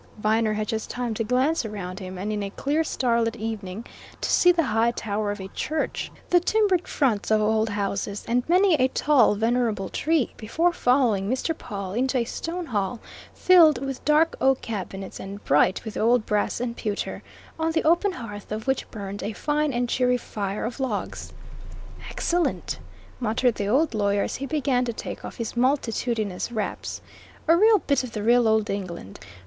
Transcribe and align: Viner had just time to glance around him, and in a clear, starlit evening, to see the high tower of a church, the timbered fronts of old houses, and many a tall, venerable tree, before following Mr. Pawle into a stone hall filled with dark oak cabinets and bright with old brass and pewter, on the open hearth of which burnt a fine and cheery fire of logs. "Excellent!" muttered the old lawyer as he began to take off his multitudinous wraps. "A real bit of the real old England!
Viner 0.17 0.53
had 0.53 0.67
just 0.67 0.89
time 0.89 1.13
to 1.13 1.23
glance 1.23 1.63
around 1.63 1.99
him, 1.99 2.17
and 2.17 2.33
in 2.33 2.41
a 2.41 2.49
clear, 2.49 2.83
starlit 2.83 3.35
evening, 3.35 3.85
to 4.19 4.31
see 4.31 4.51
the 4.51 4.63
high 4.63 4.89
tower 4.89 5.29
of 5.29 5.39
a 5.39 5.47
church, 5.49 6.11
the 6.31 6.39
timbered 6.39 6.87
fronts 6.87 7.29
of 7.29 7.39
old 7.39 7.69
houses, 7.69 8.25
and 8.27 8.41
many 8.49 8.73
a 8.73 8.87
tall, 8.87 9.35
venerable 9.35 9.89
tree, 9.89 10.33
before 10.37 10.73
following 10.73 11.29
Mr. 11.29 11.55
Pawle 11.55 11.93
into 11.93 12.17
a 12.17 12.23
stone 12.25 12.65
hall 12.65 12.99
filled 13.35 13.77
with 13.85 14.03
dark 14.03 14.35
oak 14.41 14.61
cabinets 14.61 15.19
and 15.19 15.43
bright 15.43 15.85
with 15.85 15.95
old 15.95 16.25
brass 16.25 16.59
and 16.59 16.75
pewter, 16.75 17.21
on 17.59 17.71
the 17.71 17.83
open 17.83 18.13
hearth 18.13 18.51
of 18.51 18.65
which 18.65 18.89
burnt 18.89 19.21
a 19.21 19.33
fine 19.33 19.71
and 19.71 19.87
cheery 19.87 20.17
fire 20.17 20.65
of 20.65 20.79
logs. 20.79 21.31
"Excellent!" 22.09 22.79
muttered 23.19 23.53
the 23.53 23.67
old 23.69 23.93
lawyer 23.93 24.23
as 24.23 24.37
he 24.37 24.47
began 24.47 24.83
to 24.83 24.93
take 24.93 25.23
off 25.23 25.37
his 25.37 25.55
multitudinous 25.55 26.51
wraps. 26.51 27.01
"A 27.47 27.55
real 27.55 27.77
bit 27.85 28.03
of 28.03 28.13
the 28.13 28.23
real 28.23 28.47
old 28.47 28.67
England! 28.67 29.19